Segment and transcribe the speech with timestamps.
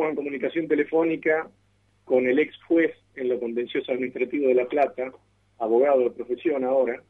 [0.00, 1.50] estamos en comunicación telefónica
[2.06, 5.12] con el ex juez en lo contencioso administrativo de La Plata,
[5.58, 7.02] abogado de profesión ahora.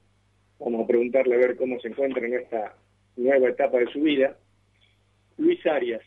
[0.58, 2.74] Vamos a preguntarle a ver cómo se encuentra en esta
[3.16, 4.36] nueva etapa de su vida.
[5.38, 6.02] Luis Arias.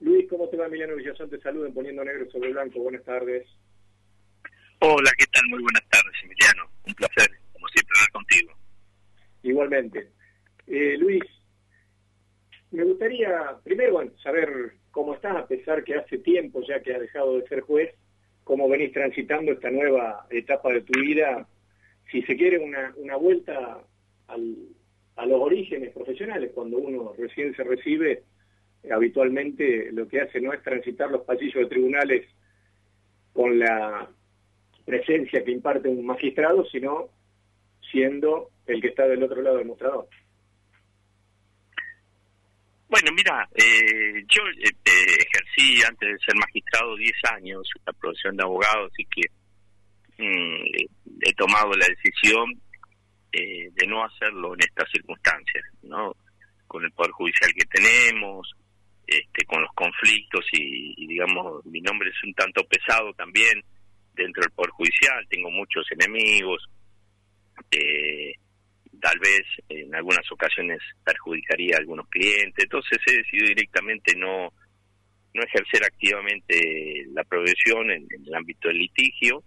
[0.00, 0.66] Luis, ¿cómo te va?
[0.66, 2.80] Emiliano Villazón te saluda en Poniendo Negro sobre Blanco.
[2.80, 3.46] Buenas tardes.
[4.80, 5.42] Hola, ¿qué tal?
[5.50, 6.64] Muy buenas tardes, Emiliano.
[6.86, 8.52] Un placer, como siempre, hablar contigo.
[9.42, 10.08] Igualmente.
[10.66, 11.22] Eh, Luis,
[12.72, 17.00] me gustaría primero bueno, saber cómo estás, a pesar que hace tiempo ya que has
[17.00, 17.94] dejado de ser juez,
[18.44, 21.46] cómo venís transitando esta nueva etapa de tu vida,
[22.10, 23.82] si se quiere una, una vuelta
[24.26, 28.22] a los orígenes profesionales, cuando uno recién se recibe,
[28.90, 32.26] habitualmente lo que hace no es transitar los pasillos de tribunales
[33.32, 34.08] con la
[34.84, 37.08] presencia que imparte un magistrado, sino
[37.90, 40.08] siendo el que está del otro lado del mostrador.
[42.92, 48.36] Bueno, mira, eh, yo eh, eh, ejercí antes de ser magistrado 10 años la profesión
[48.36, 49.22] de abogado, así que
[50.18, 52.52] mm, he tomado la decisión
[53.32, 56.14] de no hacerlo en estas circunstancias, ¿no?
[56.66, 58.52] Con el poder judicial que tenemos,
[59.06, 63.64] este, con los conflictos y, digamos, mi nombre es un tanto pesado también
[64.12, 66.68] dentro del poder judicial, tengo muchos enemigos.
[67.70, 68.34] Eh,
[69.02, 74.52] tal vez en algunas ocasiones perjudicaría a algunos clientes, entonces he decidido directamente no,
[75.34, 79.42] no ejercer activamente la profesión en, el ámbito del litigio.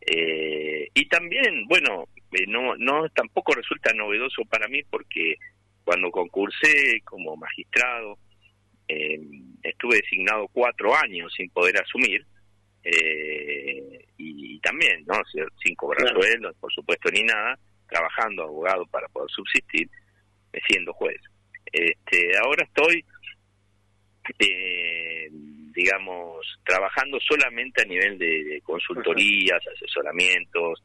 [0.00, 5.36] Eh, y también, bueno, eh, no, no tampoco resulta novedoso para mí porque
[5.84, 8.18] cuando concursé como magistrado
[8.88, 9.20] eh,
[9.62, 12.26] estuve designado cuatro años sin poder asumir
[14.16, 15.14] y, también, ¿no?
[15.62, 17.56] Sin cobrar sueldo, por supuesto, ni nada
[17.88, 19.88] trabajando abogado para poder subsistir,
[20.52, 21.20] eh, siendo juez.
[21.66, 23.04] Este, ahora estoy,
[24.38, 30.82] eh, digamos, trabajando solamente a nivel de, consultorías, asesoramientos,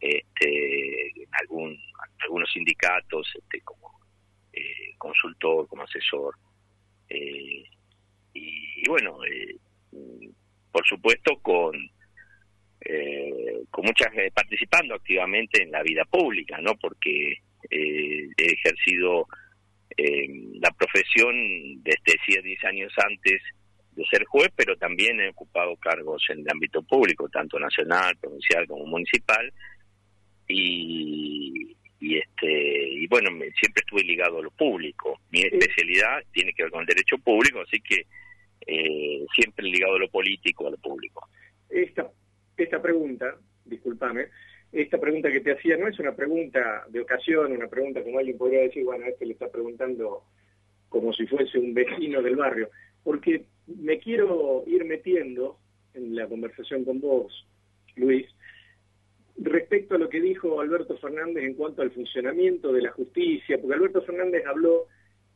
[0.00, 1.78] este, en algún,
[2.20, 4.00] algunos sindicatos, este, como
[4.52, 6.34] eh, consultor, como asesor.
[7.08, 7.64] y,
[8.34, 9.18] y, bueno,
[10.72, 11.72] por supuesto eh, con
[13.84, 16.74] muchas eh, participando activamente en la vida pública, ¿no?
[16.76, 17.32] Porque
[17.70, 19.26] eh, he ejercido
[19.96, 20.26] eh,
[20.60, 21.34] la profesión
[21.82, 23.42] desde 10 años antes
[23.92, 28.66] de ser juez, pero también he ocupado cargos en el ámbito público, tanto nacional, provincial
[28.66, 29.52] como municipal,
[30.48, 35.20] y, y este y bueno, siempre estuve ligado a lo público.
[35.30, 38.06] Mi especialidad tiene que ver con el derecho público, así que
[38.66, 41.28] eh, siempre ligado a lo político, a lo público.
[41.68, 42.10] Esta
[42.56, 44.28] esta pregunta, discúlpame,
[44.72, 48.36] esta pregunta que te hacía no es una pregunta de ocasión, una pregunta como alguien
[48.36, 50.24] podría decir, bueno, este le está preguntando
[50.88, 52.70] como si fuese un vecino del barrio,
[53.02, 55.58] porque me quiero ir metiendo
[55.94, 57.46] en la conversación con vos,
[57.96, 58.26] Luis,
[59.36, 63.74] respecto a lo que dijo Alberto Fernández en cuanto al funcionamiento de la justicia, porque
[63.74, 64.86] Alberto Fernández habló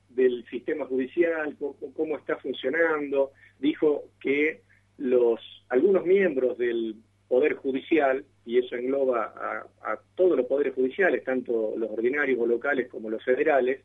[0.09, 1.57] del sistema judicial,
[1.95, 4.63] cómo está funcionando, dijo que
[4.97, 6.97] los algunos miembros del
[7.29, 9.35] Poder Judicial, y eso engloba
[9.83, 13.83] a, todos los poderes judiciales, tanto los ordinarios o locales como los federales,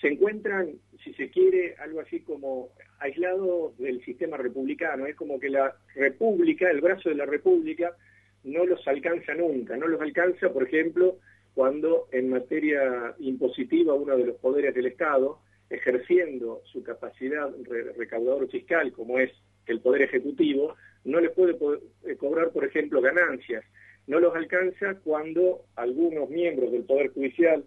[0.00, 2.68] se encuentran, si se quiere, algo así como
[3.00, 5.06] aislados del sistema republicano.
[5.06, 7.96] Es como que la república, el brazo de la república,
[8.44, 9.76] no los alcanza nunca.
[9.76, 11.16] No los alcanza, por ejemplo,
[11.54, 17.50] cuando en materia impositiva uno de los poderes del Estado, ejerciendo su capacidad
[17.96, 19.32] recaudador fiscal, como es
[19.66, 21.56] el Poder Ejecutivo, no les puede
[22.04, 23.64] eh, cobrar, por ejemplo, ganancias.
[24.06, 27.64] No los alcanza cuando algunos miembros del Poder Judicial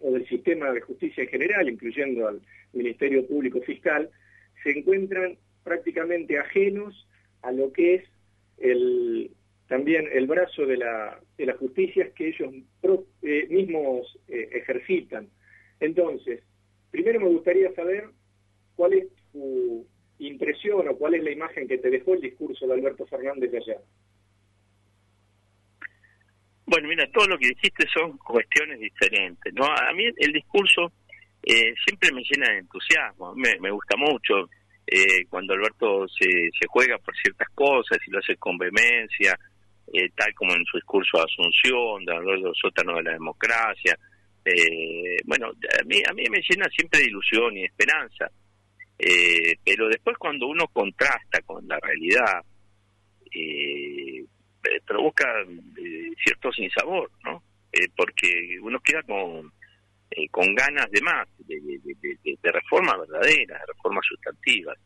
[0.00, 2.40] o del sistema de justicia en general, incluyendo al
[2.72, 4.10] Ministerio Público Fiscal,
[4.62, 7.06] se encuentran prácticamente ajenos
[7.42, 8.04] a lo que es
[9.68, 12.54] también el brazo de la, de justicia que ellos
[13.22, 15.28] eh, mismos eh, ejercitan.
[15.80, 16.42] Entonces,
[16.90, 18.08] primero me gustaría saber
[18.76, 19.86] cuál es su
[20.18, 23.58] impresión o cuál es la imagen que te dejó el discurso de Alberto Fernández de
[23.58, 23.76] allá?
[26.66, 29.54] Bueno, mira, todo lo que dijiste son cuestiones diferentes.
[29.54, 29.64] ¿no?
[29.64, 30.92] A mí el discurso
[31.42, 34.50] eh, siempre me llena de entusiasmo, me, gusta mucho
[34.84, 39.38] eh, cuando Alberto se, se juega por ciertas cosas y lo hace con vehemencia,
[39.92, 43.96] eh, tal como en su discurso de Asunción, de los sótanos de la democracia.
[45.24, 48.28] bueno, a mí, a mí me llena siempre de ilusión y de esperanza.
[48.98, 52.42] Eh, pero después cuando uno contrasta con la realidad,
[53.30, 57.42] eh, eh provoca eh, cierto sinsabor, ¿no?
[57.94, 59.52] porque uno queda con,
[60.30, 64.78] con ganas de más, de, de, de, de reformas verdaderas, de reformas sustantivas.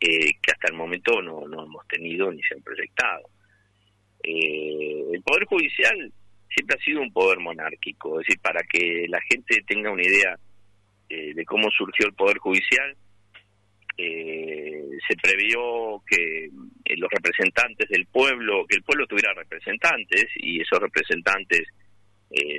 [0.00, 3.28] eh, que hasta el momento no, no hemos tenido ni se han proyectado.
[4.22, 6.12] Eh, el Poder Judicial
[6.48, 10.38] siempre ha sido un poder monárquico, es decir, para que la gente tenga una idea
[11.08, 12.96] eh, de cómo surgió el Poder Judicial,
[13.96, 16.48] se previó que
[16.96, 21.62] los representantes del pueblo, que el pueblo tuviera representantes y esos representantes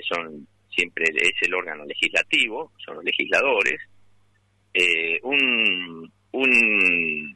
[0.08, 3.82] son siempre es el órgano legislativo, son los legisladores,
[5.24, 7.36] un, un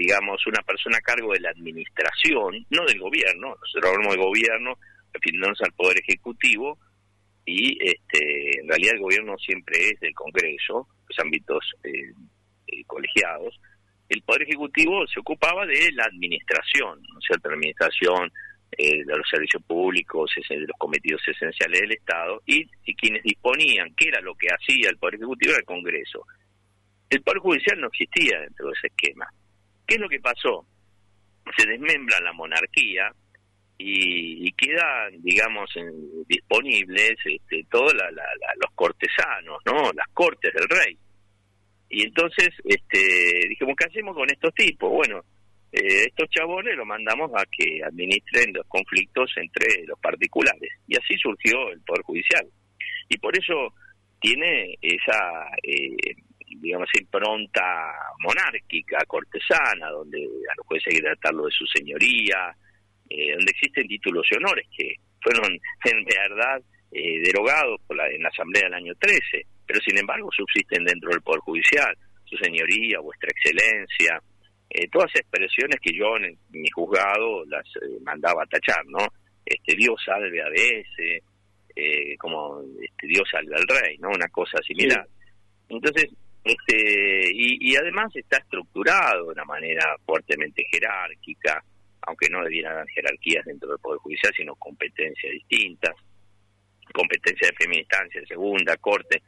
[0.00, 4.78] digamos, una persona a cargo de la administración, no del gobierno, nosotros hablamos de gobierno,
[5.12, 6.78] refiriéndonos al Poder Ejecutivo,
[7.44, 12.14] y este, en realidad el gobierno siempre es del Congreso, los ámbitos eh,
[12.84, 13.58] colegiados.
[14.08, 18.32] El Poder Ejecutivo se ocupaba de la administración, ¿no es la administración
[18.76, 23.94] eh, de los servicios públicos, de los cometidos esenciales del Estado, y, y quienes disponían
[23.96, 26.26] qué era lo que hacía el Poder Ejecutivo era el Congreso.
[27.08, 29.26] El Poder Judicial no existía dentro de ese esquema.
[29.86, 30.64] ¿Qué es lo que pasó?
[31.56, 33.12] Se desmembra la monarquía
[33.82, 35.70] y, quedan, digamos,
[36.28, 39.90] disponibles este, todos los cortesanos, ¿no?
[39.92, 40.98] Las cortes del rey.
[41.90, 44.90] Y entonces este, dijimos, ¿qué hacemos con estos tipos?
[44.90, 45.22] Bueno,
[45.72, 50.72] eh, estos chabones los mandamos a que administren los conflictos entre los particulares.
[50.86, 52.46] Y así surgió el Poder Judicial.
[53.08, 53.74] Y por eso
[54.20, 55.50] tiene esa...
[55.62, 56.14] Eh,
[56.58, 57.62] digamos, impronta
[58.20, 62.54] monárquica, cortesana, donde a los jueces hay que tratarlo de su señoría,
[63.08, 65.52] eh, donde existen títulos y honores que fueron
[65.84, 70.28] en verdad eh, derogados por la, en la Asamblea del año 13, pero sin embargo
[70.36, 74.20] subsisten dentro del Poder Judicial, su señoría, vuestra excelencia,
[74.68, 77.64] eh, todas expresiones que yo en, mi juzgado las
[78.02, 79.06] mandaba a tachar, ¿no?
[79.46, 81.22] Este, Dios salve a veces,
[82.18, 84.08] como este, Dios salve al rey, ¿no?
[84.08, 85.06] Una cosa similar.
[85.68, 86.10] Entonces,
[86.42, 91.62] este, y, además está estructurado de una manera fuertemente jerárquica,
[92.02, 95.94] aunque no debieran haber jerarquías dentro del Poder Judicial, sino competencias distintas,
[96.92, 99.22] competencia de primera instancia, de segunda, corte.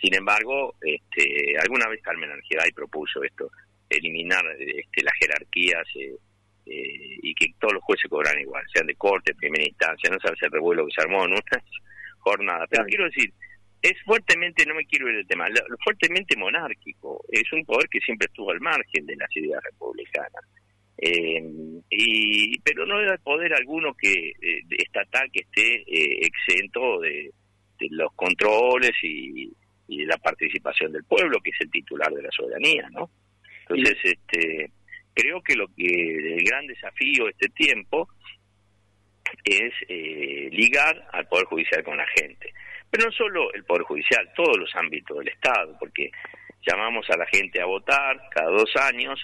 [0.00, 3.50] Sin embargo, este, alguna vez Carmen Argeday propuso esto,
[3.88, 6.16] eliminar este, las jerarquías eh,
[6.66, 10.36] eh, y que todos los jueces cobran igual, sean de corte, primera instancia, no sabe
[10.40, 11.42] el revuelo que se armó en una
[12.18, 12.66] jornada.
[12.68, 13.32] Pero quiero decir,
[13.82, 15.46] es fuertemente, no me quiero ir del tema,
[15.84, 20.44] fuertemente monárquico, es un poder que siempre estuvo al margen de las ideas republicanas.
[20.98, 21.42] Eh,
[21.90, 27.30] y pero no hay poder alguno que eh, estatal que esté eh, exento de,
[27.90, 29.52] los controles y,
[30.16, 33.10] la participación del pueblo que es el titular de la soberanía no
[33.68, 34.70] entonces este
[35.14, 38.08] creo que lo que el gran desafío de este tiempo
[39.44, 39.72] es
[40.52, 42.52] ligar al poder judicial con la gente
[42.90, 46.10] pero no solo el Poder Judicial, todos los ámbitos del Estado, porque
[46.66, 49.20] llamamos a la gente a votar cada dos años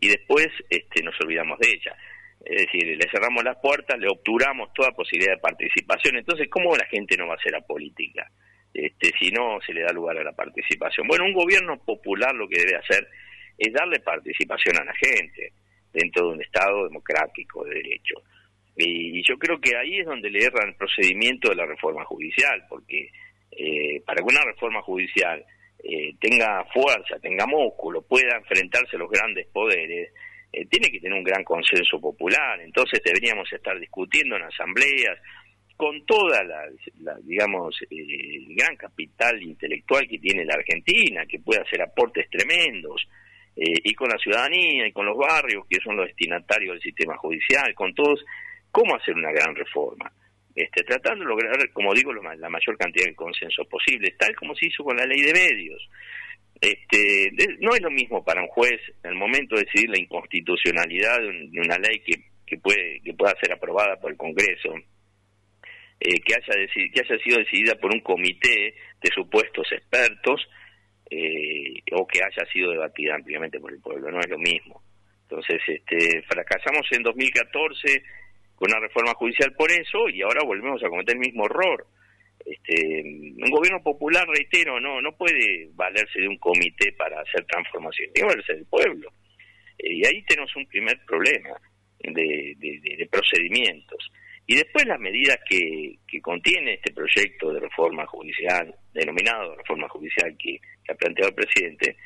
[0.00, 1.96] y después este, nos olvidamos de ella.
[2.44, 6.18] Es decir, le cerramos las puertas, le obturamos toda posibilidad de participación.
[6.18, 8.30] Entonces, ¿cómo la gente no va a hacer a política
[8.76, 11.06] este, si no se le da lugar a la participación?
[11.06, 13.08] Bueno, un gobierno popular lo que debe hacer
[13.56, 15.52] es darle participación a la gente
[15.92, 18.22] dentro de un Estado democrático de derecho.
[18.76, 22.62] Y yo creo que ahí es donde le erra el procedimiento de la reforma judicial,
[22.68, 23.08] porque
[23.50, 25.42] eh, para que una reforma judicial
[25.82, 30.12] eh, tenga fuerza, tenga músculo, pueda enfrentarse a los grandes poderes,
[30.52, 32.60] eh, tiene que tener un gran consenso popular.
[32.60, 35.18] Entonces deberíamos estar discutiendo en asambleas
[35.76, 41.82] con toda la, digamos, el gran capital intelectual que tiene la Argentina, que puede hacer
[41.82, 43.06] aportes tremendos,
[43.58, 47.74] y con la ciudadanía y con los barrios, que son los destinatarios del sistema judicial,
[47.74, 48.22] con todos
[48.70, 50.12] cómo hacer una gran reforma.
[50.54, 54.66] Este, tratando de lograr, como digo, la mayor cantidad de consenso posible, tal como se
[54.66, 55.88] hizo con la ley de medios.
[56.60, 57.30] Este,
[57.60, 61.60] no es lo mismo para un juez en el momento de decidir la inconstitucionalidad de,
[61.60, 62.14] una ley que,
[62.46, 64.74] que, puede, que pueda ser aprobada por el Congreso,
[66.00, 70.46] eh, que, haya que haya sido decidida por un comité de supuestos expertos
[71.10, 74.82] eh, o que haya sido debatida ampliamente por el pueblo, no es lo mismo.
[75.22, 78.02] Entonces, este, fracasamos en 2014
[78.54, 81.86] con una reforma judicial por eso y ahora volvemos a cometer el mismo error.
[82.44, 88.12] Este, un gobierno popular, reitero, no no puede valerse de un comité para hacer transformación,
[88.12, 89.10] tiene que valerse del pueblo.
[89.78, 91.60] Eh, y ahí tenemos un primer problema
[92.00, 94.10] de, de, procedimientos.
[94.46, 100.36] Y después las medidas que, que, contiene este proyecto de reforma judicial, denominado reforma judicial
[100.38, 101.96] que, que ha planteado el presidente,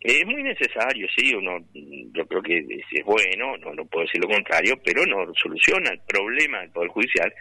[0.00, 4.28] es muy necesario, sí, uno, yo creo que es, bueno, no, no puedo decir lo
[4.28, 7.32] contrario, pero no soluciona el problema del Poder Judicial,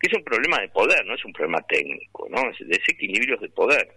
[0.00, 2.50] que es un problema de poder, no es un problema técnico, ¿no?
[2.50, 3.88] Es desequilibrios de poder.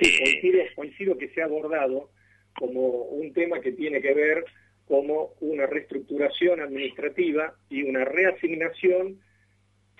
[0.00, 2.10] Sí, eh, coincido, coincido que se ha abordado
[2.54, 4.44] como un tema que tiene que ver
[4.90, 9.20] como una reestructuración administrativa y una reasignación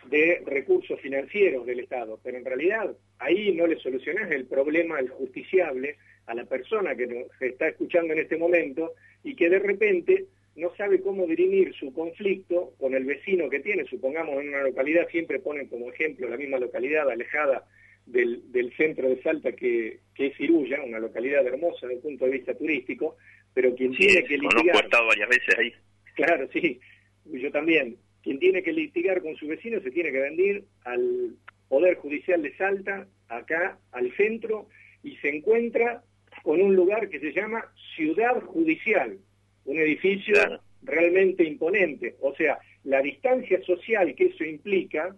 [0.06, 5.08] de recursos financieros del Estado, pero en realidad ahí no le solucionás el problema el
[5.08, 10.26] justiciable a la persona que nos está escuchando en este momento y que de repente
[10.56, 15.06] no sabe cómo dirimir su conflicto con el vecino que tiene, supongamos en una localidad,
[15.08, 17.64] siempre ponen como ejemplo la misma localidad alejada
[18.06, 22.54] del, centro de Salta que, es Iruya, una localidad hermosa desde el punto de vista
[22.54, 23.16] turístico,
[23.54, 24.76] pero quien tiene que litigar...
[24.76, 25.72] he estado varias veces ahí.
[26.14, 26.80] Claro, sí,
[27.24, 27.96] yo también.
[28.22, 31.36] Quien tiene que litigar con su vecino se tiene que venir al
[31.68, 34.68] Poder Judicial de Salta, acá al centro,
[35.02, 36.02] y se encuentra
[36.42, 37.64] con un lugar que se llama
[37.96, 39.18] Ciudad Judicial,
[39.64, 40.34] un edificio
[40.82, 42.16] realmente imponente.
[42.20, 45.14] O sea, la distancia social que eso implica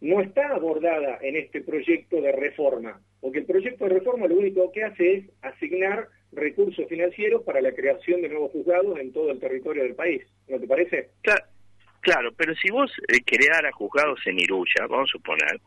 [0.00, 4.70] no está abordada en este proyecto de reforma, porque el proyecto de reforma lo único
[4.70, 9.40] que hace es asignar recursos financieros para la creación de nuevos juzgados en todo el
[9.40, 10.22] territorio del país.
[10.48, 11.10] ¿No te parece?
[12.00, 15.60] Claro, pero si vos eh, crearas juzgados en Iruya, vamos a suponer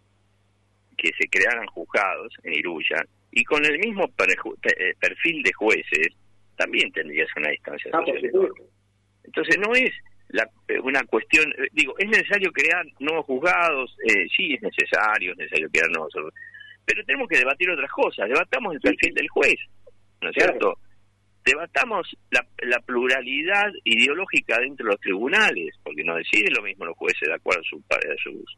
[0.98, 2.98] que se crearan juzgados en Iruya,
[3.32, 6.10] y con el mismo eh, perfil de jueces,
[6.58, 8.52] también tendrías una distancia ah, social.
[9.24, 9.92] Entonces no es
[10.30, 13.96] la, eh, una cuestión, digo, es necesario crear nuevos juzgados,
[14.36, 16.14] sí es necesario, es necesario crear nuevos,
[16.86, 19.56] pero tenemos que debatir otras cosas, debatamos el perfil del juez,
[20.22, 20.78] ¿no es cierto?
[21.44, 27.28] debatamos la, pluralidad ideológica dentro de los tribunales, porque no deciden lo mismo los jueces
[27.28, 28.58] de acuerdo a, sus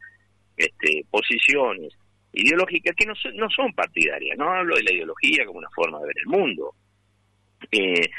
[0.57, 1.93] este, posiciones
[2.33, 5.99] ideológicas que no son, no son partidarias, no hablo de la ideología como una forma
[5.99, 6.73] de ver el mundo.
[7.71, 8.09] Eh,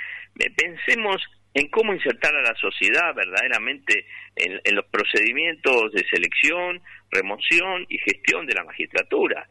[0.56, 1.22] pensemos
[1.52, 7.98] en cómo insertar a la sociedad verdaderamente en, en, los procedimientos de selección, remoción y
[7.98, 9.48] gestión de la magistratura,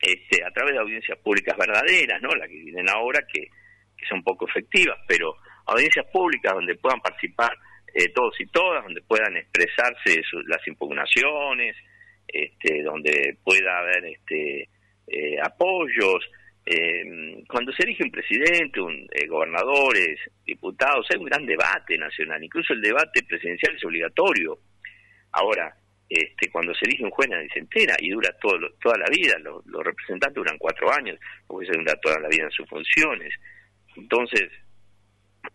[0.00, 2.30] este, a través de audiencias públicas verdaderas, ¿no?
[2.34, 3.48] La que vienen ahora que
[4.08, 7.52] son poco efectivas, pero audiencias públicas donde puedan participar
[7.94, 11.76] eh, todos y todas, donde puedan expresarse las impugnaciones,
[12.26, 14.68] este, donde pueda haber este,
[15.06, 16.28] eh, apoyos.
[16.64, 22.74] Eh, cuando se elige un presidente, un, gobernadores, diputados, hay un gran debate nacional, incluso
[22.74, 24.58] el debate presidencial es obligatorio.
[25.32, 25.74] Ahora,
[26.10, 29.38] este, cuando se elige un juez nadie se entera y dura todo, toda la vida,
[29.38, 33.32] los, los representantes duran cuatro años, porque se dura toda la vida en sus funciones.
[33.96, 34.50] Entonces,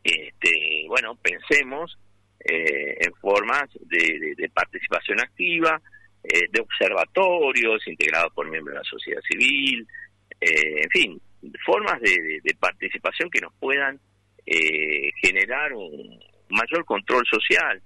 [0.03, 1.97] este, bueno, pensemos
[2.39, 5.81] eh, en formas de, participación activa,
[6.23, 9.87] eh, de observatorios integrados por miembros de la sociedad civil,
[10.39, 11.21] eh, en fin,
[11.65, 13.99] formas de, participación que nos puedan
[15.21, 16.19] generar un
[16.49, 17.81] mayor control social.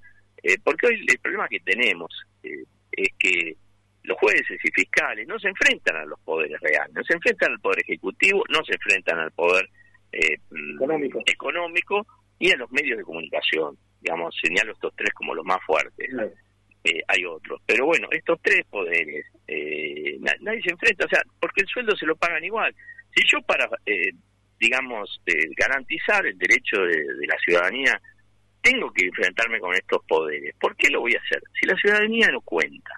[0.63, 2.09] Porque hoy el problema que tenemos
[2.43, 3.55] es que
[4.03, 7.59] los jueces y fiscales no se enfrentan a los poderes reales, no se enfrentan al
[7.59, 9.69] poder ejecutivo, no se enfrentan al poder
[10.11, 10.37] eh,
[10.75, 11.21] económico.
[11.25, 12.07] económico
[12.39, 13.77] y a los medios de comunicación.
[14.01, 16.09] Digamos, señalo estos tres como los más fuertes.
[16.83, 17.61] Eh, hay otros.
[17.65, 22.05] Pero bueno, estos tres poderes, eh, nadie se enfrenta, o sea, porque el sueldo se
[22.05, 22.73] lo pagan igual.
[23.13, 24.11] Si yo para, eh,
[24.59, 25.21] digamos,
[25.57, 28.01] garantizar el derecho de, la ciudadanía,
[28.61, 31.41] tengo que enfrentarme con estos poderes, ¿por qué lo voy a hacer?
[31.59, 32.93] Si la ciudadanía no cuenta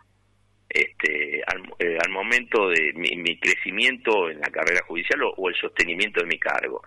[0.74, 1.62] este, al,
[2.04, 6.82] al momento de mi, crecimiento en la carrera judicial o, el sostenimiento de mi cargo.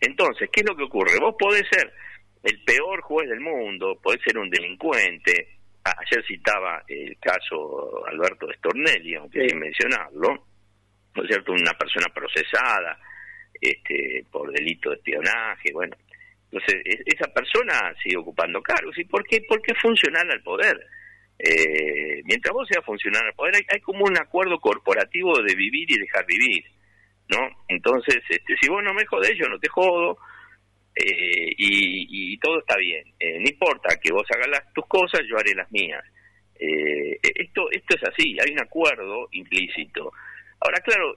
[0.00, 1.18] Entonces, ¿qué es lo que ocurre?
[1.20, 1.92] Vos podés ser
[2.42, 5.58] el peor juez del mundo, podés ser un delincuente.
[5.84, 10.46] ayer citaba el caso Alberto Stornelli, aunque sin mencionarlo,
[11.14, 11.52] ¿no es cierto?
[11.52, 12.98] Una persona procesada
[13.60, 15.96] este, por delito de espionaje, bueno.
[16.54, 18.96] Entonces, esa persona sigue ocupando cargos.
[18.96, 19.42] ¿Y por qué?
[19.48, 20.78] Porque es funcional al poder
[21.38, 25.98] eh, mientras vos seas funcionario al poder, hay, como un acuerdo corporativo de vivir y
[25.98, 26.64] dejar vivir,
[27.28, 27.38] ¿no?
[27.68, 30.18] Entonces, este, si vos no me jodés, yo no te jodo,
[30.94, 33.04] eh, y, todo está bien.
[33.18, 36.02] Eh, no importa que vos hagas las, tus cosas, yo haré las mías.
[36.58, 40.12] Eh, esto, esto es así, hay un acuerdo implícito.
[40.64, 41.14] Ahora, claro,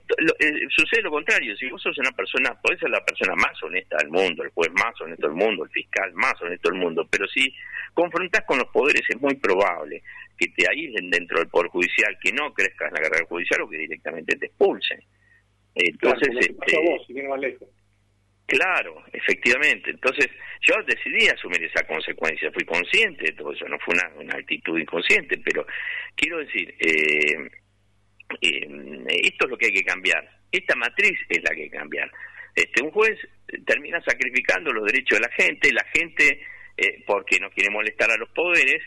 [0.68, 1.56] sucede lo contrario.
[1.56, 4.70] Si vos sos una persona, podés ser la persona más honesta del mundo, el juez
[4.72, 7.50] más honesto del mundo, el fiscal más honesto del mundo, pero si
[7.94, 10.02] confrontás con los poderes es muy probable
[10.36, 13.70] que te aíslen dentro del Poder Judicial, que no crezcas en la carrera judicial o
[13.70, 15.02] que directamente te expulsen.
[15.74, 16.76] Entonces, este,
[18.44, 19.90] Claro, efectivamente.
[19.90, 20.28] Entonces,
[20.60, 24.78] yo decidí asumir esa consecuencia, fui consciente de todo eso, no fue una, una actitud
[24.78, 25.66] inconsciente, pero
[26.14, 27.48] quiero decir, eh,
[28.40, 28.68] eh,
[29.22, 30.28] esto es lo que hay que cambiar.
[30.50, 32.10] Esta matriz es la que hay que cambiar.
[32.54, 33.16] Este, un juez
[33.66, 36.40] termina sacrificando los derechos de la gente, la gente,
[36.76, 38.82] eh, porque no quiere molestar a los poderes,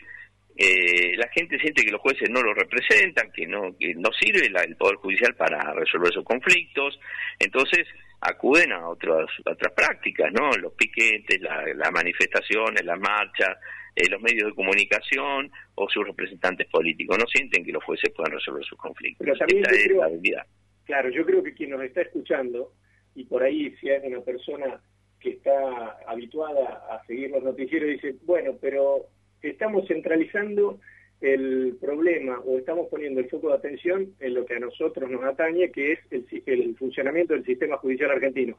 [0.56, 4.46] eh, la gente siente que los jueces no lo representan, que no, que no sirve
[4.46, 7.00] el Poder Judicial para resolver esos conflictos,
[7.38, 7.88] entonces
[8.20, 10.50] acuden a otras otras prácticas, ¿no?
[10.52, 13.56] Los piquetes, las manifestaciones, las marchas,
[13.96, 17.18] eh, los medios de comunicación o sus representantes políticos.
[17.18, 19.24] No sienten que los jueces puedan resolver sus conflictos.
[19.24, 20.46] Pero también Esta es la realidad.
[20.84, 22.72] Claro, yo creo que quien nos está escuchando,
[23.14, 24.80] y por ahí si hay una persona
[25.20, 29.06] que está habituada a seguir los noticieros, dice, bueno, pero
[29.40, 30.80] estamos centralizando
[31.22, 35.22] el problema o estamos poniendo el foco de atención en lo que a nosotros nos
[35.22, 36.00] atañe, que es
[36.46, 38.58] el, funcionamiento del sistema judicial argentino.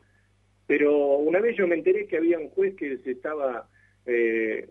[0.65, 3.67] Pero una vez yo me enteré que había un juez que se estaba
[4.05, 4.69] eh,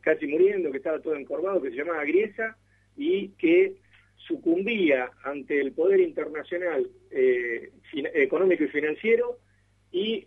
[0.00, 2.56] casi muriendo, que estaba todo encorvado, que se llamaba Griesa,
[2.96, 3.74] y que
[4.16, 7.70] sucumbía ante el poder internacional eh,
[8.14, 9.38] económico y financiero
[9.90, 10.26] y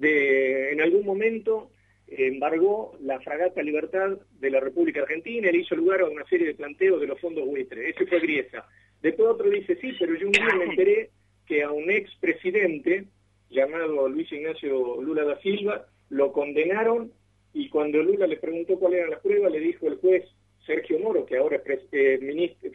[0.00, 1.70] en algún momento
[2.06, 6.54] embargó la fragata Libertad de la República Argentina, le hizo lugar a una serie de
[6.54, 7.94] planteos de los fondos buitres.
[7.94, 8.66] Ese fue Griesa.
[9.02, 11.10] Después otro dice, sí, pero yo un día me enteré
[11.46, 13.04] que a un expresidente
[13.50, 17.12] llamado Luis Ignacio Lula da Silva lo condenaron
[17.52, 20.24] y cuando Lula le preguntó cuál era la prueba, le dijo el juez
[20.66, 21.62] Sergio Moro, que ahora
[21.92, 22.70] eh, ministro,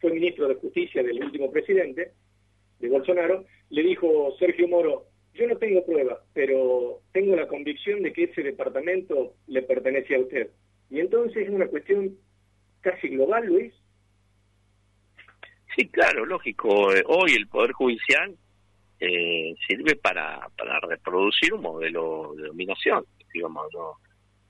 [0.00, 2.12] fue ministro de Justicia del último presidente,
[2.80, 5.04] de Bolsonaro, le dijo Sergio Moro,
[5.34, 10.20] yo no tengo pruebas, pero tengo la convicción de que ese departamento le pertenece a
[10.20, 10.50] usted.
[10.90, 12.16] Y entonces es una cuestión
[12.80, 13.74] casi global, Luis.
[15.76, 16.68] Sí, claro, lógico.
[16.68, 18.34] Hoy el Poder Judicial
[18.98, 23.04] eh, sirve para, para reproducir un modelo de dominación,
[23.34, 24.05] digamos, ¿no?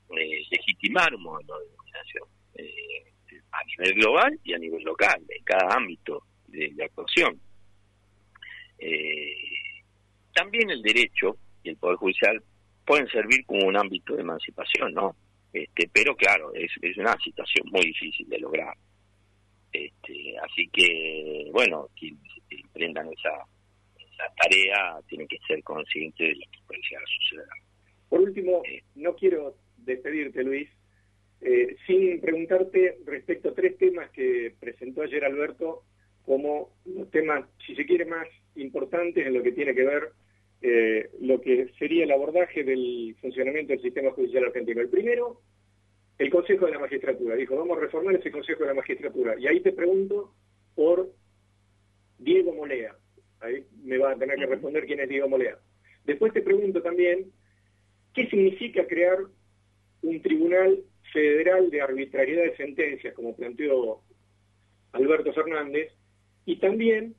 [0.09, 2.23] Eh, legitimar un modelo de dominación
[2.55, 3.11] eh,
[3.51, 7.39] a nivel global y a nivel local, en cada ámbito de, de actuación.
[8.79, 9.35] Eh,
[10.33, 12.41] también el derecho y el Poder Judicial
[12.85, 15.15] pueden servir como un ámbito de emancipación, ¿no?
[15.51, 18.75] Este, pero claro, es, una situación muy difícil de lograr.
[19.73, 23.43] Este, así que, bueno, quienes emprendan esa,
[23.99, 27.47] esa tarea tienen que ser conscientes de lo que puede llegar a suceder.
[28.09, 28.83] Por último, eh.
[28.95, 29.55] no quiero
[29.87, 30.69] despedirte, Luis,
[31.41, 35.83] eh, sin preguntarte respecto a tres temas que presentó ayer Alberto
[36.25, 40.09] como los temas, si se quiere, más importantes en lo que tiene que ver
[40.61, 44.81] eh, lo que sería el abordaje del funcionamiento del sistema judicial argentino.
[44.81, 45.41] El primero,
[46.17, 47.35] el Consejo de la Magistratura.
[47.35, 49.35] Dijo, vamos a reformar ese Consejo de la Magistratura.
[49.39, 50.33] Y ahí te pregunto
[50.75, 51.09] por
[52.17, 52.95] Diego Molea.
[53.39, 55.59] Ahí me va a tener que responder quién es Diego Molea.
[56.05, 57.31] Después te pregunto también,
[58.13, 59.19] ¿qué significa crear
[60.01, 60.79] un tribunal
[61.13, 64.01] federal de arbitrariedad de sentencias, como planteó
[64.93, 65.91] Alberto Fernández?
[66.45, 67.15] Y también,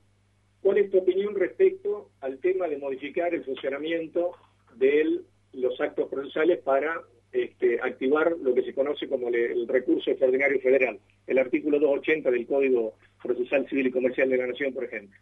[0.60, 4.32] ¿Cuál es tu opinión respecto al tema de modificar el funcionamiento
[4.76, 5.20] de
[5.52, 7.00] los actos procesales para
[7.32, 12.46] este, activar lo que se conoce como el, recurso extraordinario federal, el artículo 280 del
[12.46, 15.16] Código Procesal Civil y Comercial de la Nación, por ejemplo?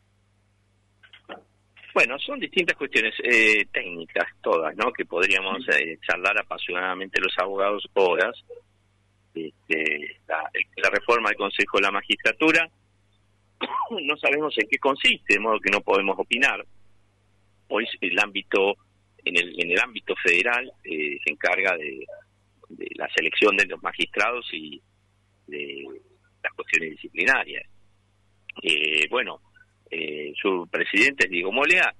[1.96, 4.92] Bueno, son distintas cuestiones eh, técnicas todas, ¿no?
[4.92, 8.36] Que podríamos eh, charlar apasionadamente los abogados horas.
[9.34, 12.68] Este, la reforma del Consejo de la Magistratura,
[14.02, 16.66] no sabemos en qué consiste, de modo que no podemos opinar.
[17.68, 18.74] Hoy el ámbito,
[19.24, 22.04] en el, en el ámbito federal, eh, se encarga de,
[22.96, 24.82] la selección de los magistrados y
[25.46, 25.82] de
[26.42, 27.66] las cuestiones disciplinarias.
[28.62, 29.40] Eh, bueno,
[29.90, 31.94] eh, su presidente es Diego Molea,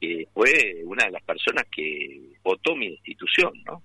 [0.00, 3.82] que fue una de las personas que votó mi institución, ¿no?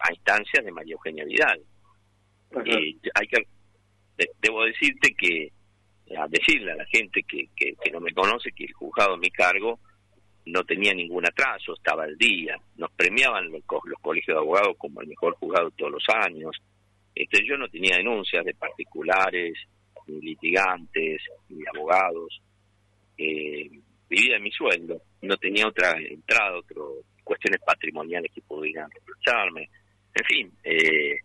[0.00, 1.60] a instancias de María Eugenia Vidal.
[3.14, 3.46] hay que
[4.40, 5.52] debo decirte que,
[6.16, 9.30] a decirle a la gente que, que, no me conoce, que el juzgado a mi
[9.30, 9.78] cargo
[10.46, 15.02] no tenía ningún atraso, estaba al día, nos premiaban los, los colegios de abogados como
[15.02, 16.56] el mejor juzgado todos los años.
[17.14, 19.54] Este, yo no tenía denuncias de particulares,
[20.08, 22.42] ni litigantes, ni abogados.
[23.16, 23.70] Eh,
[24.08, 26.78] vivía de mi sueldo, no tenía otra entrada, otras
[27.24, 29.68] cuestiones patrimoniales que pudieran reprocharme.
[30.14, 31.18] En fin, eh,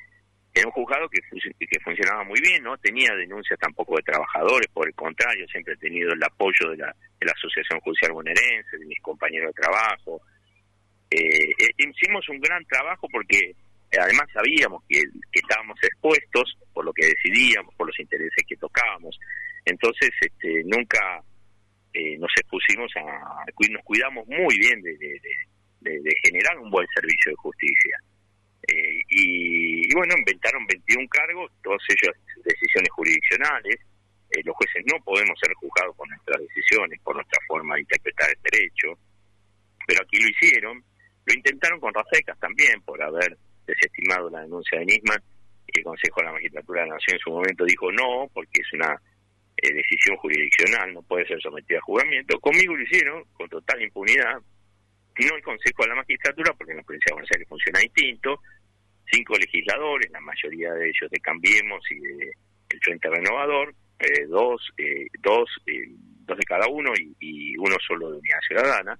[0.53, 1.19] era un juzgado que,
[1.65, 5.77] que funcionaba muy bien, no tenía denuncias tampoco de trabajadores, por el contrario, siempre he
[5.77, 10.21] tenido el apoyo de la, de la Asociación Judicial Bonaerense, de mis compañeros de trabajo.
[11.09, 16.93] Eh, eh, hicimos un gran trabajo porque eh, además sabíamos que, estábamos expuestos por lo
[16.93, 19.17] que decidíamos, por los intereses que tocábamos.
[19.65, 21.23] Entonces, este, nunca
[22.19, 24.97] nos expusimos a, nos cuidamos muy bien de,
[26.23, 27.97] generar un buen servicio de justicia.
[28.67, 33.75] Eh, y, bueno, inventaron 21 cargos, todos ellos decisiones jurisdiccionales.
[34.31, 38.29] Eh, los jueces no podemos ser juzgados por nuestras decisiones, por nuestra forma de interpretar
[38.29, 38.97] el derecho,
[39.85, 40.83] pero aquí lo hicieron.
[41.25, 45.21] Lo intentaron con Rafecas también por haber desestimado la denuncia de Nisman.
[45.73, 48.73] El Consejo de la Magistratura de la Nación en su momento dijo no, porque es
[48.73, 48.95] una
[49.57, 52.39] eh, decisión jurisdiccional, no puede ser sometida a juzgamiento.
[52.39, 54.35] Conmigo lo hicieron con total impunidad.
[54.35, 58.39] No el Consejo de la Magistratura, porque en la provincia de Buenos funciona distinto.
[59.11, 62.31] Cinco legisladores, la mayoría de ellos de Cambiemos y de
[62.69, 65.47] el Frente Renovador, eh, dos, eh, dos,
[66.25, 68.99] dos de cada uno y, y, uno solo de Unidad Ciudadana.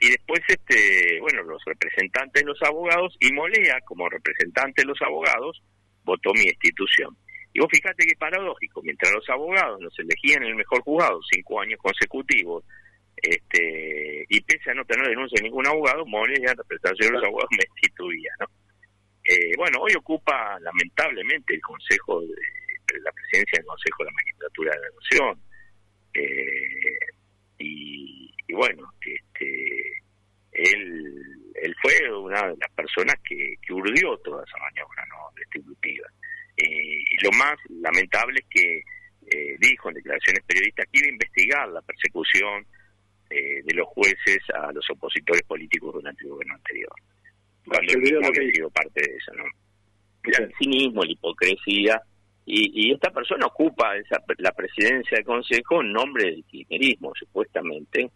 [0.00, 5.00] Y después, este, bueno, los representantes de los abogados y Molea, como representante de los
[5.00, 5.62] abogados,
[6.04, 7.16] votó mi institución.
[7.52, 11.78] Y vos fíjate que paradójico, mientras los abogados nos elegían el mejor juzgado cinco años
[11.80, 12.64] consecutivos,
[13.16, 17.24] este y pese a no tener denuncia de ningún abogado, Molea, en representación de los
[17.24, 18.32] abogados, me instituía.
[19.24, 22.34] Eh, bueno, hoy ocupa lamentablemente el Consejo de,
[23.00, 25.42] la presidencia del Consejo de la Magistratura de la Nación.
[26.14, 26.98] Eh,
[27.58, 30.02] y, y, bueno, este
[30.52, 35.16] él, él fue una de las personas que, que urdió toda esa maniobra ¿no?
[35.36, 36.06] distributiva.
[36.56, 38.82] Eh, y lo más lamentable es que
[39.30, 42.66] eh, dijo en declaraciones periodistas que iba a investigar la persecución
[43.30, 46.92] eh, de los jueces a los opositores políticos durante el gobierno anterior.
[47.64, 49.44] Cuando él mismo había sido parte de eso, ¿no?
[50.24, 52.02] El cinismo, la hipocresía,
[52.44, 58.10] y, y esta persona ocupa esa, la presidencia del Consejo en nombre del kirchnerismo, supuestamente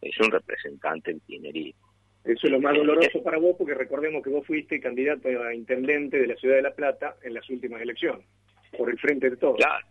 [0.00, 1.86] es un representante del kirchnerismo.
[2.24, 6.18] Eso es lo más doloroso para vos, porque recordemos que vos fuiste candidato a intendente
[6.18, 8.26] de la ciudad de La Plata en las últimas elecciones,
[8.76, 9.56] por el frente de todos.
[9.56, 9.86] Claro,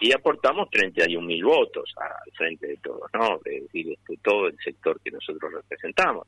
[0.00, 3.38] y aportamos 31 mil votos al frente de todos, ¿no?
[3.44, 6.26] Es decir, este, todo el sector que nosotros representamos.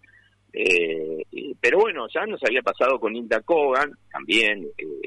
[0.52, 1.24] Eh,
[1.59, 5.00] pero bueno, ya nos había pasado con Inda Kogan, también eh,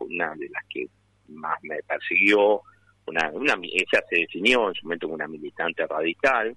[0.00, 0.86] una de las que
[1.28, 2.62] más me persiguió,
[3.06, 6.56] una, una, ella se definió en su momento como una militante radical,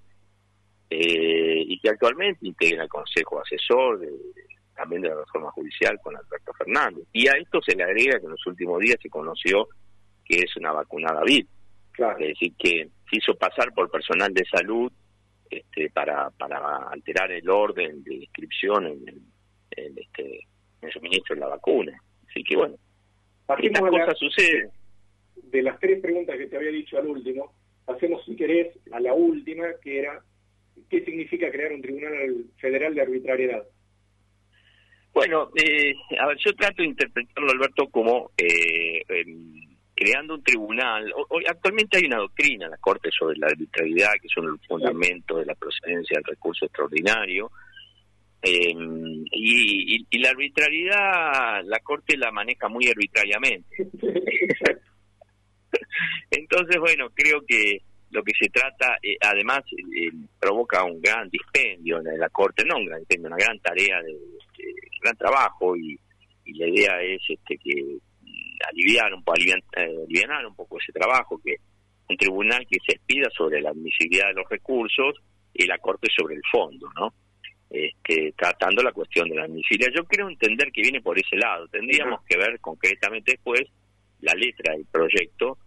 [0.90, 4.10] eh, y que actualmente integra el Consejo Asesor de,
[4.76, 7.06] también de la reforma judicial con Alberto Fernández.
[7.14, 9.68] Y a esto se le agrega que en los últimos días se conoció
[10.24, 11.48] que es una vacunada VIP.
[11.92, 12.20] Claro.
[12.20, 14.92] Es decir, que se hizo pasar por personal de salud
[15.50, 19.06] este, para, para alterar el orden de inscripción en,
[19.72, 20.48] en, este,
[20.82, 21.98] en suministro de la vacuna.
[22.30, 22.76] Así que bueno,
[23.58, 24.72] estas cosas suceden.
[25.36, 27.54] De las tres preguntas que te había dicho al último,
[27.88, 30.22] hacemos si querés a la última, que era
[30.90, 33.64] ¿qué significa crear un tribunal federal de arbitrariedad?
[35.16, 39.02] Bueno, eh, a ver, yo trato de interpretarlo, Alberto, como eh,
[39.96, 41.10] creando un tribunal.
[41.30, 45.38] Hoy, actualmente hay una doctrina en la Corte sobre la arbitrariedad, que son el fundamento
[45.38, 47.50] de la procedencia del recurso extraordinario.
[48.42, 48.76] Eh,
[49.32, 53.88] y, y, la arbitrariedad, la Corte la maneja muy arbitrariamente.
[56.30, 62.00] Entonces, bueno, creo que lo que se trata, eh, además, eh, provoca un gran dispendio
[62.00, 64.16] en la Corte, no un gran dispendio, una gran tarea, de,
[65.02, 66.00] gran trabajo, y,
[66.48, 67.98] la idea es este que
[68.70, 71.56] aliviar un poco, aliviar, eh, un poco ese trabajo, que
[72.08, 75.16] un tribunal que se expida sobre la admisibilidad de los recursos
[75.54, 77.14] y la Corte sobre el fondo, ¿no?
[77.68, 79.92] Este, tratando la cuestión de la admisibilidad.
[79.96, 81.68] Yo creo entender que viene por ese lado.
[81.68, 83.64] Tendríamos que ver concretamente después
[84.22, 85.58] la letra del proyecto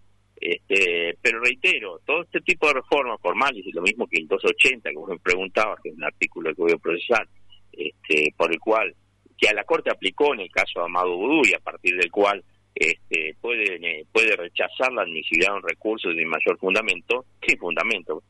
[0.40, 4.92] este, pero reitero, todo este tipo de reformas formales, y lo mismo que el 280,
[4.94, 7.26] como me preguntaba, que es un artículo que voy a procesar,
[7.72, 8.94] este, por el cual,
[9.36, 12.10] que a la Corte aplicó en el caso de Amado Vudú y a partir del
[12.10, 12.42] cual
[12.74, 18.22] este, puede, puede rechazar la admisibilidad de un recurso de mayor fundamento, sin fundamento.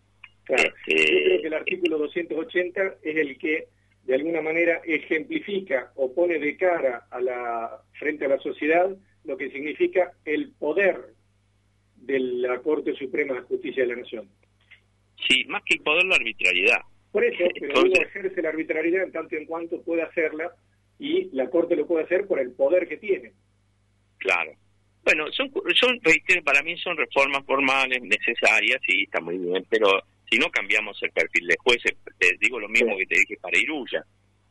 [0.45, 0.73] Claro.
[0.87, 3.69] Este, Yo creo que el artículo 280 es el que
[4.05, 8.89] de alguna manera ejemplifica o pone de cara a la frente a la sociedad
[9.25, 11.15] lo que significa el poder
[12.09, 14.29] de la Corte Suprema de Justicia de la Nación.
[15.29, 16.81] Sí, más que el poder, la arbitrariedad.
[17.13, 20.51] Por eso, pero uno ejerce la arbitrariedad en tanto en cuanto puede hacerla
[20.99, 23.33] y la Corte lo puede hacer por el poder que tiene.
[24.17, 24.53] Claro.
[25.05, 26.01] Bueno, son, son
[26.45, 31.11] para mí son reformas formales necesarias, sí, está muy bien, pero si no cambiamos el
[31.13, 34.05] perfil de jueces, te digo lo mismo que te dije para Iruya,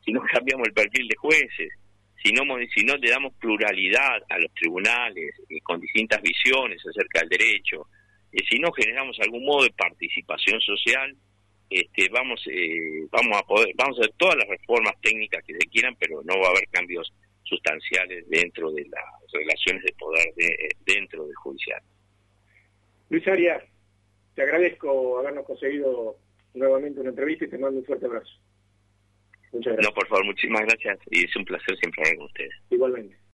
[0.04, 1.70] si no cambiamos el perfil de jueces,
[2.24, 7.20] si no, si no le damos pluralidad a los tribunales eh, con distintas visiones acerca
[7.22, 7.88] del derecho,
[8.32, 11.16] y si no generamos algún modo de participación social,
[11.70, 15.68] este, vamos, eh, vamos a poder, vamos a hacer todas las reformas técnicas que se
[15.70, 17.12] quieran, pero no va a haber cambios
[17.44, 21.82] sustanciales dentro de las relaciones de poder de, dentro del judicial.
[23.10, 23.64] Luis Arias,
[24.36, 26.18] te agradezco habernos conseguido
[26.54, 28.32] nuevamente una entrevista y te mando un fuerte abrazo.
[29.54, 32.54] No, por favor, muchísimas gracias y es un placer siempre hablar con ustedes.
[32.70, 33.18] Igualmente.